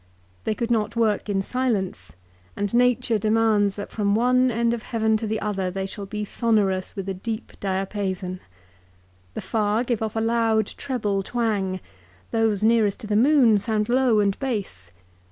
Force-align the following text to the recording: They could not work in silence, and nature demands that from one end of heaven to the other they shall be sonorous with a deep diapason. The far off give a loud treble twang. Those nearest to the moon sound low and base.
They 0.45 0.55
could 0.55 0.71
not 0.71 0.95
work 0.95 1.29
in 1.29 1.43
silence, 1.43 2.15
and 2.55 2.73
nature 2.73 3.19
demands 3.19 3.75
that 3.75 3.91
from 3.91 4.15
one 4.15 4.49
end 4.49 4.73
of 4.73 4.81
heaven 4.81 5.15
to 5.17 5.27
the 5.27 5.39
other 5.39 5.69
they 5.69 5.85
shall 5.85 6.07
be 6.07 6.25
sonorous 6.25 6.95
with 6.95 7.07
a 7.07 7.13
deep 7.13 7.51
diapason. 7.59 8.39
The 9.35 9.41
far 9.41 9.81
off 9.81 9.85
give 9.85 10.01
a 10.01 10.19
loud 10.19 10.65
treble 10.65 11.21
twang. 11.21 11.79
Those 12.31 12.63
nearest 12.63 12.99
to 13.01 13.05
the 13.05 13.15
moon 13.15 13.59
sound 13.59 13.89
low 13.89 14.19
and 14.19 14.39
base. 14.39 14.89